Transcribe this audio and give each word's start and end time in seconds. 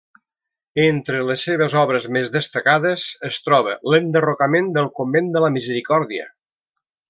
Entre 0.83 1.19
les 1.27 1.43
seves 1.49 1.75
obres 1.81 2.07
més 2.17 2.31
destacades 2.37 3.05
es 3.31 3.37
troba 3.49 3.77
l'enderrocament 3.95 4.73
del 4.79 4.89
convent 5.03 5.31
de 5.37 5.45
la 5.47 5.53
Misericòrdia. 5.61 6.31